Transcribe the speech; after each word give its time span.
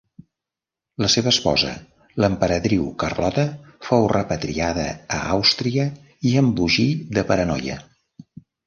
La 1.03 1.09
seva 1.15 1.29
esposa, 1.31 1.73
l'emperadriu 2.25 2.87
Carlota, 3.05 3.45
fou 3.91 4.09
repatriada 4.15 4.89
a 5.19 5.23
Àustria 5.37 5.89
i 6.33 6.37
embogí 6.45 6.89
de 7.19 7.31
paranoia. 7.33 7.83